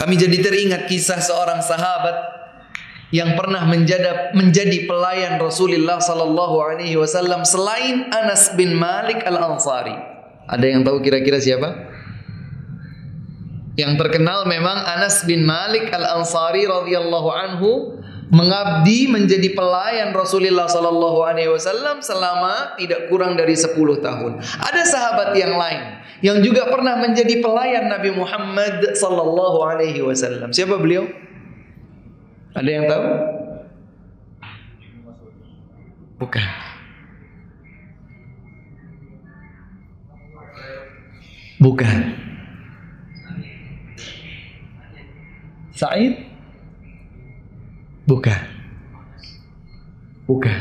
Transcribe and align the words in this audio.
Kami 0.00 0.16
jadi 0.16 0.40
teringat 0.40 0.88
kisah 0.88 1.20
seorang 1.20 1.60
sahabat 1.60 2.16
yang 3.12 3.36
pernah 3.36 3.68
menjadi 3.68 4.32
menjadi 4.32 4.88
pelayan 4.88 5.36
Rasulullah 5.36 6.00
sallallahu 6.00 6.56
alaihi 6.56 6.96
wasallam 6.96 7.44
selain 7.44 8.08
Anas 8.08 8.56
bin 8.56 8.80
Malik 8.80 9.20
Al-Ansari. 9.28 9.92
Ada 10.48 10.64
yang 10.64 10.88
tahu 10.88 11.04
kira-kira 11.04 11.36
siapa? 11.36 11.68
Yang 13.76 14.00
terkenal 14.00 14.48
memang 14.48 14.88
Anas 14.88 15.20
bin 15.28 15.44
Malik 15.44 15.92
Al-Ansari 15.92 16.64
radhiyallahu 16.64 17.28
anhu 17.28 17.70
mengabdi 18.30 19.10
menjadi 19.10 19.50
pelayan 19.58 20.14
Rasulullah 20.14 20.70
sallallahu 20.70 21.26
alaihi 21.26 21.50
wasallam 21.50 21.98
selama 21.98 22.78
tidak 22.78 23.10
kurang 23.10 23.34
dari 23.34 23.58
10 23.58 23.74
tahun. 23.98 24.38
Ada 24.62 24.82
sahabat 24.86 25.34
yang 25.34 25.58
lain 25.58 25.82
yang 26.22 26.38
juga 26.38 26.70
pernah 26.70 26.94
menjadi 27.02 27.42
pelayan 27.42 27.90
Nabi 27.90 28.14
Muhammad 28.14 28.94
sallallahu 28.94 29.66
alaihi 29.66 30.00
wasallam. 30.06 30.54
Siapa 30.54 30.78
beliau? 30.78 31.10
Ada 32.54 32.70
yang 32.70 32.86
tahu? 32.86 33.04
Bukan. 36.22 36.48
Bukan. 41.60 41.98
Said? 45.74 46.29
Bukan. 48.10 48.42
Bukan. 50.26 50.60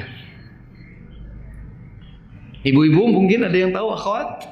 Ibu-ibu 2.61 3.09
mungkin 3.09 3.41
ada 3.41 3.57
yang 3.57 3.73
tahu 3.73 3.89
akhwat? 3.89 4.45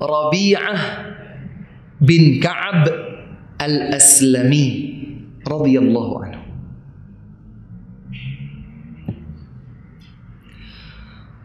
Rabi'ah 0.00 0.80
bin 2.00 2.40
Ka'ab 2.40 2.88
Al-Aslami 3.60 4.68
radhiyallahu 5.44 6.12
anhu. 6.24 6.44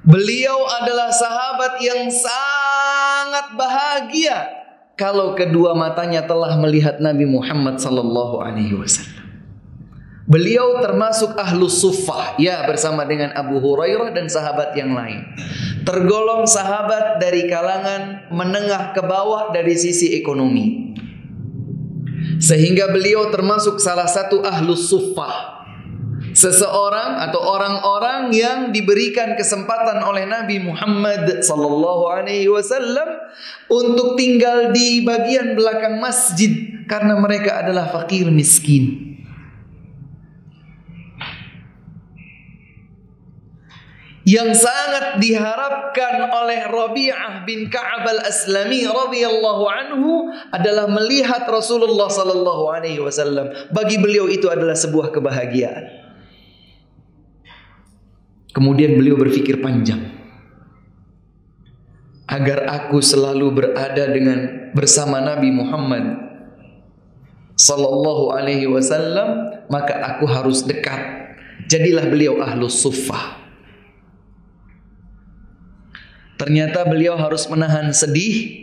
Beliau 0.08 0.60
adalah 0.80 1.12
sahabat 1.12 1.76
yang 1.84 2.08
sangat 2.08 3.46
bahagia 3.60 4.59
kalau 5.00 5.32
kedua 5.32 5.72
matanya 5.80 6.28
telah 6.28 6.60
melihat 6.60 7.00
Nabi 7.00 7.24
Muhammad 7.24 7.80
sallallahu 7.80 8.44
alaihi 8.44 8.76
wasallam. 8.76 9.24
Beliau 10.30 10.78
termasuk 10.84 11.34
ahlus 11.40 11.82
suffah 11.82 12.38
ya 12.38 12.62
bersama 12.68 13.02
dengan 13.08 13.34
Abu 13.34 13.58
Hurairah 13.64 14.14
dan 14.14 14.30
sahabat 14.30 14.78
yang 14.78 14.94
lain. 14.94 15.26
Tergolong 15.88 16.46
sahabat 16.46 17.18
dari 17.18 17.50
kalangan 17.50 18.30
menengah 18.30 18.94
ke 18.94 19.02
bawah 19.02 19.50
dari 19.50 19.74
sisi 19.74 20.20
ekonomi. 20.20 20.94
Sehingga 22.38 22.94
beliau 22.94 23.34
termasuk 23.34 23.82
salah 23.82 24.06
satu 24.06 24.46
ahlus 24.46 24.86
suffah. 24.92 25.59
Seseorang 26.40 27.20
atau 27.20 27.44
orang-orang 27.44 28.32
yang 28.32 28.72
diberikan 28.72 29.36
kesempatan 29.36 30.00
oleh 30.00 30.24
Nabi 30.24 30.64
Muhammad 30.64 31.44
sallallahu 31.44 32.08
alaihi 32.08 32.48
wasallam 32.48 33.28
untuk 33.68 34.16
tinggal 34.16 34.72
di 34.72 35.04
bagian 35.04 35.60
belakang 35.60 36.00
masjid 36.00 36.80
karena 36.88 37.20
mereka 37.20 37.60
adalah 37.60 37.92
fakir 37.92 38.32
miskin. 38.32 39.10
yang 44.30 44.54
sangat 44.54 45.18
diharapkan 45.18 46.30
oleh 46.30 46.70
Rabi'ah 46.70 47.50
bin 47.50 47.66
Ka'ab 47.66 48.06
al-Aslami 48.06 48.86
radhiyallahu 48.86 49.64
anhu 49.66 50.30
adalah 50.54 50.86
melihat 50.86 51.50
Rasulullah 51.50 52.14
sallallahu 52.14 52.70
alaihi 52.70 53.02
wasallam. 53.02 53.50
Bagi 53.74 53.98
beliau 53.98 54.30
itu 54.30 54.46
adalah 54.46 54.78
sebuah 54.78 55.10
kebahagiaan. 55.10 56.09
Kemudian 58.60 59.00
beliau 59.00 59.16
berpikir 59.16 59.64
panjang. 59.64 60.04
Agar 62.28 62.68
aku 62.68 63.00
selalu 63.00 63.56
berada 63.56 64.04
dengan 64.12 64.70
bersama 64.76 65.24
Nabi 65.24 65.48
Muhammad 65.48 66.20
sallallahu 67.56 68.36
alaihi 68.36 68.68
wasallam, 68.68 69.64
maka 69.72 69.96
aku 70.12 70.28
harus 70.28 70.68
dekat. 70.68 71.00
Jadilah 71.72 72.12
beliau 72.12 72.44
ahlus 72.44 72.84
suffah. 72.84 73.40
Ternyata 76.36 76.84
beliau 76.84 77.16
harus 77.16 77.48
menahan 77.48 77.96
sedih 77.96 78.60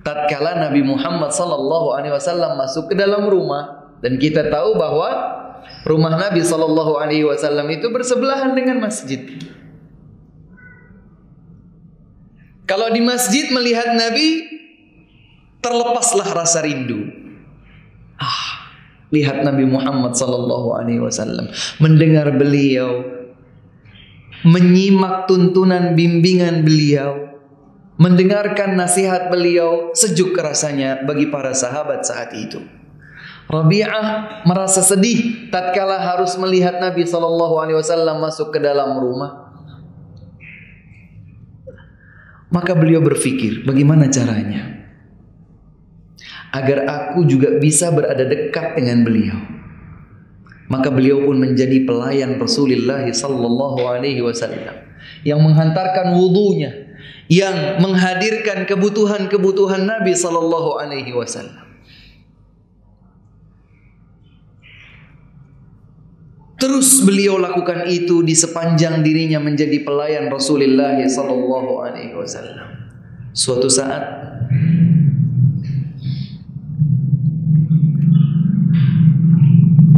tatkala 0.00 0.56
Nabi 0.56 0.80
Muhammad 0.80 1.36
sallallahu 1.36 2.00
alaihi 2.00 2.16
wasallam 2.16 2.56
masuk 2.56 2.88
ke 2.88 2.96
dalam 2.96 3.28
rumah 3.28 3.92
dan 4.00 4.16
kita 4.16 4.48
tahu 4.48 4.72
bahwa 4.80 5.41
rumah 5.84 6.14
Nabi 6.14 6.40
sallallahu 6.42 6.98
alaihi 6.98 7.26
wasallam 7.26 7.68
itu 7.72 7.90
bersebelahan 7.90 8.54
dengan 8.54 8.82
masjid. 8.82 9.20
Kalau 12.66 12.88
di 12.94 13.02
masjid 13.04 13.50
melihat 13.52 13.92
Nabi 13.92 14.48
terlepaslah 15.60 16.28
rasa 16.32 16.64
rindu. 16.64 17.04
Ah, 18.16 18.70
lihat 19.10 19.42
Nabi 19.42 19.66
Muhammad 19.66 20.14
sallallahu 20.14 20.78
alaihi 20.78 21.02
wasallam, 21.02 21.50
mendengar 21.82 22.32
beliau 22.38 23.12
menyimak 24.42 25.30
tuntunan 25.30 25.94
bimbingan 25.94 26.66
beliau, 26.66 27.38
mendengarkan 27.98 28.74
nasihat 28.74 29.30
beliau, 29.30 29.94
sejuk 29.94 30.34
rasanya 30.34 31.06
bagi 31.06 31.30
para 31.30 31.54
sahabat 31.54 32.02
saat 32.02 32.34
itu. 32.34 32.58
Rabi'ah 33.52 34.40
merasa 34.48 34.80
sedih 34.80 35.52
tatkala 35.52 36.00
harus 36.00 36.32
melihat 36.40 36.80
Nabi 36.80 37.04
sallallahu 37.04 37.60
alaihi 37.60 37.76
wasallam 37.76 38.24
masuk 38.24 38.48
ke 38.48 38.58
dalam 38.64 38.96
rumah. 38.96 39.52
Maka 42.48 42.72
beliau 42.72 43.04
berpikir, 43.04 43.64
bagaimana 43.68 44.08
caranya 44.08 44.72
agar 46.52 46.84
aku 46.84 47.24
juga 47.24 47.56
bisa 47.56 47.88
berada 47.92 48.28
dekat 48.28 48.76
dengan 48.76 49.04
beliau. 49.04 49.40
Maka 50.68 50.88
beliau 50.88 51.24
pun 51.24 51.36
menjadi 51.36 51.84
pelayan 51.84 52.40
Rasulullah 52.40 53.04
sallallahu 53.04 53.84
alaihi 53.88 54.24
wasallam 54.24 54.84
yang 55.24 55.40
menghantarkan 55.44 56.16
wudunya, 56.16 56.96
yang 57.28 57.80
menghadirkan 57.80 58.64
kebutuhan-kebutuhan 58.64 59.84
Nabi 59.84 60.16
sallallahu 60.16 60.80
alaihi 60.80 61.12
wasallam. 61.12 61.71
Terus 66.62 67.02
beliau 67.02 67.42
lakukan 67.42 67.90
itu 67.90 68.22
di 68.22 68.38
sepanjang 68.38 69.02
dirinya 69.02 69.42
menjadi 69.42 69.82
pelayan 69.82 70.30
Rasulullah 70.30 70.94
sallallahu 70.94 71.82
alaihi 71.82 72.14
wasallam. 72.14 72.86
Suatu 73.34 73.66
saat 73.66 74.22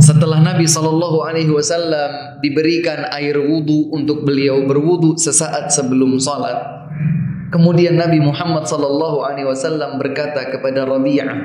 Setelah 0.00 0.40
Nabi 0.40 0.68
Shallallahu 0.68 1.24
Alaihi 1.24 1.48
Wasallam 1.48 2.40
diberikan 2.44 3.08
air 3.08 3.40
wudhu 3.40 3.88
untuk 3.88 4.24
beliau 4.24 4.60
berwudhu 4.68 5.16
sesaat 5.16 5.72
sebelum 5.72 6.20
salat, 6.20 6.60
kemudian 7.48 7.96
Nabi 7.96 8.20
Muhammad 8.20 8.68
Shallallahu 8.68 9.24
Alaihi 9.24 9.48
Wasallam 9.48 9.96
berkata 9.96 10.44
kepada 10.52 10.84
Rabi'ah, 10.84 11.38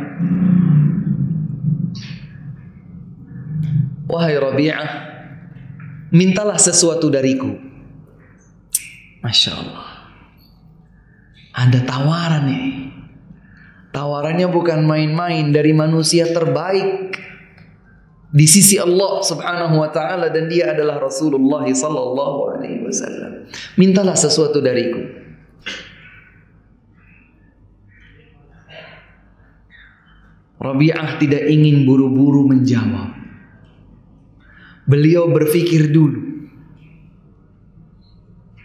wahai 4.11 4.35
Rabi'ah, 4.35 5.08
mintalah 6.13 6.57
sesuatu 6.57 7.09
dariku. 7.09 7.53
Masya 9.19 9.51
Allah, 9.51 9.89
ada 11.51 11.79
tawaran 11.83 12.43
nih. 12.47 12.67
Tawarannya 13.89 14.47
bukan 14.53 14.85
main-main 14.85 15.49
dari 15.49 15.73
manusia 15.73 16.29
terbaik 16.29 17.17
di 18.29 18.45
sisi 18.45 18.77
Allah 18.77 19.25
Subhanahu 19.25 19.81
wa 19.81 19.89
taala 19.89 20.29
dan 20.29 20.45
dia 20.45 20.77
adalah 20.77 21.01
Rasulullah 21.01 21.65
sallallahu 21.65 22.39
alaihi 22.55 22.85
wasallam. 22.85 23.49
Mintalah 23.75 24.13
sesuatu 24.13 24.61
dariku. 24.61 25.01
Rabi'ah 30.59 31.17
tidak 31.17 31.47
ingin 31.49 31.87
buru-buru 31.87 32.45
menjawab. 32.45 33.18
Beliau 34.89 35.29
berpikir 35.29 35.93
dulu. 35.93 36.17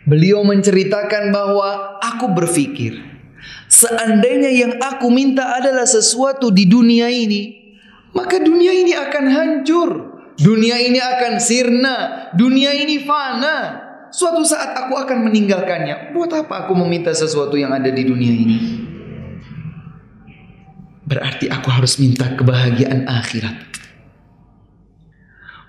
Beliau 0.08 0.40
menceritakan 0.44 1.32
bahwa 1.32 2.00
aku 2.00 2.32
berpikir 2.32 3.14
seandainya 3.68 4.50
yang 4.52 4.72
aku 4.80 5.08
minta 5.08 5.56
adalah 5.56 5.88
sesuatu 5.88 6.52
di 6.52 6.68
dunia 6.68 7.08
ini, 7.08 7.76
maka 8.16 8.40
dunia 8.40 8.72
ini 8.72 8.92
akan 8.96 9.24
hancur. 9.28 9.90
Dunia 10.34 10.82
ini 10.82 10.98
akan 10.98 11.38
sirna. 11.38 11.96
Dunia 12.34 12.74
ini 12.74 13.06
fana. 13.06 13.86
Suatu 14.10 14.42
saat 14.42 14.74
aku 14.74 14.98
akan 14.98 15.30
meninggalkannya. 15.30 16.10
Buat 16.10 16.46
apa 16.46 16.66
aku 16.66 16.74
meminta 16.74 17.14
sesuatu 17.14 17.54
yang 17.54 17.70
ada 17.70 17.90
di 17.90 18.02
dunia 18.02 18.34
ini? 18.34 18.58
Berarti 21.06 21.46
aku 21.46 21.68
harus 21.70 22.02
minta 22.02 22.34
kebahagiaan 22.34 23.06
akhirat. 23.06 23.73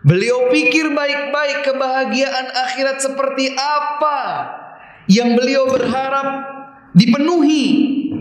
Beliau 0.06 0.54
pikir 0.54 0.94
baik-baik 0.94 1.66
kebahagiaan 1.66 2.48
akhirat 2.54 3.02
seperti 3.02 3.58
apa 3.58 4.20
yang 5.10 5.34
beliau 5.34 5.66
berharap 5.66 6.46
dipenuhi 6.94 7.66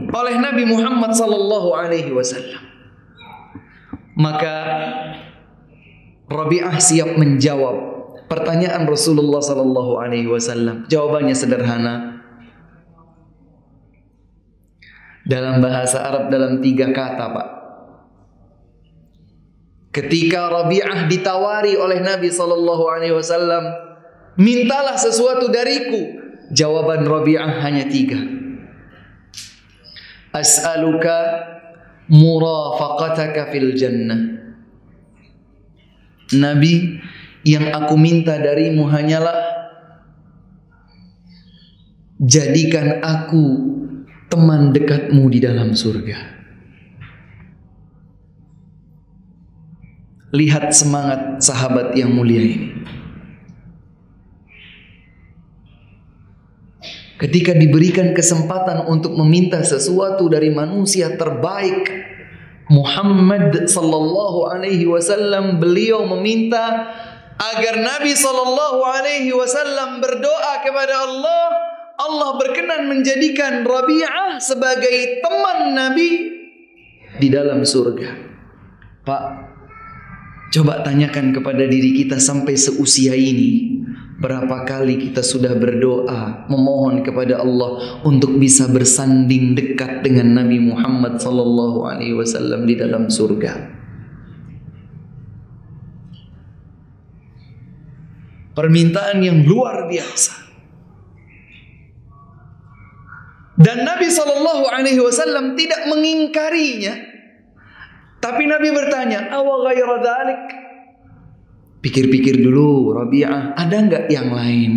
oleh 0.09 0.35
Nabi 0.41 0.65
Muhammad 0.65 1.13
sallallahu 1.13 1.77
alaihi 1.77 2.09
wasallam. 2.09 2.65
Maka 4.17 4.57
Rabi'ah 6.25 6.81
siap 6.81 7.21
menjawab 7.21 7.77
pertanyaan 8.33 8.89
Rasulullah 8.89 9.45
sallallahu 9.45 10.01
alaihi 10.01 10.31
wasallam. 10.31 10.89
Jawabannya 10.89 11.37
sederhana. 11.37 12.25
Dalam 15.25 15.61
bahasa 15.61 16.05
Arab 16.05 16.33
dalam 16.33 16.65
tiga 16.65 16.93
kata, 16.93 17.33
Pak. 17.33 17.49
Ketika 19.95 20.51
Rabi'ah 20.51 21.07
ditawari 21.07 21.79
oleh 21.79 22.03
Nabi 22.03 22.27
sallallahu 22.27 22.85
alaihi 22.91 23.15
wasallam, 23.15 23.63
"Mintalah 24.35 24.99
sesuatu 24.99 25.55
dariku." 25.55 26.27
Jawaban 26.51 27.07
Rabi'ah 27.07 27.63
hanya 27.63 27.87
tiga. 27.87 28.19
As'aluka 30.35 31.47
murafaqataka 32.11 33.55
fil 33.55 33.71
jannah. 33.79 34.35
Nabi, 36.35 36.99
yang 37.47 37.71
aku 37.71 37.95
minta 37.95 38.35
darimu 38.43 38.91
hanyalah 38.91 39.39
jadikan 42.19 42.99
aku 42.99 43.45
teman 44.27 44.75
dekatmu 44.75 45.31
di 45.31 45.39
dalam 45.39 45.79
surga. 45.79 46.34
Lihat 50.35 50.75
semangat 50.75 51.39
sahabat 51.39 51.95
yang 51.95 52.11
mulia 52.11 52.43
ini. 52.43 52.75
Ketika 57.15 57.55
diberikan 57.55 58.11
kesempatan 58.11 58.91
untuk 58.91 59.15
meminta 59.15 59.63
sesuatu 59.63 60.27
dari 60.27 60.51
manusia 60.51 61.15
terbaik 61.15 61.87
Muhammad 62.67 63.71
sallallahu 63.71 64.51
alaihi 64.51 64.91
wasallam 64.91 65.63
beliau 65.63 66.03
meminta 66.19 66.91
agar 67.39 67.79
Nabi 67.79 68.19
sallallahu 68.19 68.83
alaihi 68.83 69.31
wasallam 69.31 70.03
berdoa 70.03 70.65
kepada 70.67 70.95
Allah 71.07 71.45
Allah 71.95 72.31
berkenan 72.43 72.91
menjadikan 72.91 73.63
Rabi'ah 73.63 74.43
sebagai 74.43 75.23
teman 75.23 75.79
Nabi 75.79 76.11
di 77.23 77.29
dalam 77.31 77.63
surga. 77.63 78.11
Pak, 79.07 79.23
Coba 80.55 80.87
tanyakan 80.87 81.35
kepada 81.35 81.67
diri 81.67 81.99
kita 81.99 82.23
sampai 82.23 82.55
seusia 82.55 83.19
ini. 83.19 83.83
Berapa 84.23 84.63
kali 84.63 85.11
kita 85.11 85.27
sudah 85.27 85.51
berdoa 85.59 86.47
memohon 86.47 87.03
kepada 87.03 87.43
Allah 87.43 87.99
untuk 88.07 88.39
bisa 88.39 88.71
bersanding 88.71 89.59
dekat 89.59 90.07
dengan 90.07 90.39
Nabi 90.39 90.63
Muhammad 90.63 91.19
sallallahu 91.19 91.83
alaihi 91.91 92.15
wasallam 92.15 92.71
di 92.71 92.79
dalam 92.79 93.11
surga. 93.11 93.75
Permintaan 98.55 99.27
yang 99.27 99.43
luar 99.43 99.91
biasa. 99.91 100.39
Dan 103.59 103.83
Nabi 103.83 104.07
sallallahu 104.07 104.71
alaihi 104.71 105.03
wasallam 105.03 105.59
tidak 105.59 105.91
mengingkarinya. 105.91 107.14
Tapi 108.25 108.49
Nabi 108.49 108.73
bertanya, 108.73 109.29
"Awa 109.37 109.69
ghaira 109.69 110.01
dhalik?" 110.01 110.45
Pikir-pikir 111.85 112.41
dulu, 112.41 112.97
Rabi'ah, 112.97 113.53
ada 113.53 113.77
enggak 113.77 114.09
yang 114.09 114.33
lain? 114.33 114.73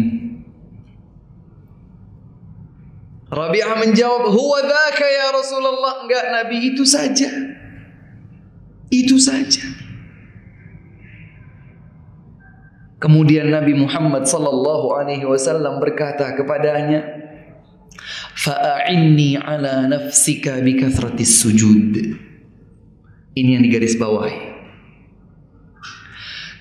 Rabi'ah 3.32 3.80
menjawab, 3.80 4.28
"Huwa 4.28 4.60
dzaka 4.68 5.08
ya 5.08 5.28
Rasulullah." 5.32 6.04
Enggak, 6.04 6.26
Nabi 6.36 6.76
itu 6.76 6.84
saja. 6.84 7.32
Itu 8.92 9.16
saja. 9.16 9.64
Kemudian 13.00 13.48
Nabi 13.48 13.80
Muhammad 13.80 14.28
sallallahu 14.28 14.92
alaihi 14.92 15.24
wasallam 15.24 15.80
berkata 15.80 16.36
kepadanya, 16.36 17.00
"Fa'inni 18.36 19.40
ala 19.40 19.88
nafsika 19.88 20.60
bi 20.60 20.76
kathratis 20.76 21.40
sujud." 21.40 22.27
Ini 23.38 23.50
yang 23.54 23.64
digaris 23.64 23.94
bawahi. 24.02 24.58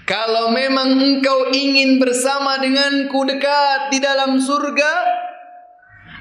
Kalau 0.05 0.53
memang 0.53 1.01
engkau 1.03 1.51
ingin 1.51 1.99
bersama 1.99 2.61
denganku 2.61 3.27
dekat 3.27 3.91
di 3.91 3.99
dalam 3.99 4.39
surga, 4.39 4.93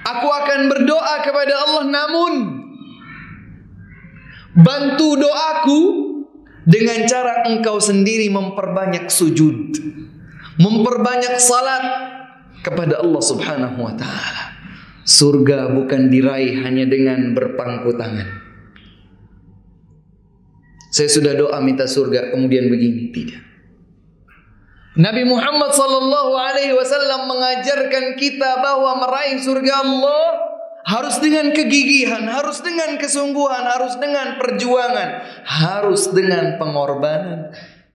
aku 0.07 0.27
akan 0.31 0.59
berdoa 0.71 1.15
kepada 1.21 1.53
Allah 1.53 1.83
namun 1.85 2.33
bantu 4.55 5.19
doaku 5.19 5.81
dengan 6.65 7.05
cara 7.05 7.45
engkau 7.45 7.77
sendiri 7.77 8.31
memperbanyak 8.31 9.11
sujud, 9.11 9.77
memperbanyak 10.57 11.37
salat 11.37 11.83
kepada 12.65 13.03
Allah 13.03 13.21
Subhanahu 13.21 13.85
wa 13.85 13.93
taala. 13.93 14.55
Surga 15.05 15.69
bukan 15.69 16.09
diraih 16.09 16.65
hanya 16.65 16.89
dengan 16.89 17.37
berpangku 17.37 17.93
tangan. 17.93 18.44
Saya 20.95 21.11
sudah 21.11 21.35
doa 21.35 21.59
minta 21.59 21.83
surga 21.83 22.31
kemudian 22.31 22.71
begini 22.71 23.11
tidak. 23.11 23.43
Nabi 24.95 25.27
Muhammad 25.27 25.75
sallallahu 25.75 26.39
alaihi 26.39 26.71
wasallam 26.71 27.27
mengajarkan 27.27 28.15
kita 28.15 28.63
bahwa 28.63 29.03
meraih 29.03 29.35
surga 29.43 29.83
Allah 29.83 30.25
harus 30.87 31.19
dengan 31.19 31.51
kegigihan, 31.51 32.23
harus 32.31 32.63
dengan 32.63 32.95
kesungguhan, 32.95 33.67
harus 33.67 33.99
dengan 33.99 34.39
perjuangan, 34.39 35.09
harus 35.43 36.07
dengan 36.15 36.55
pengorbanan. 36.55 37.51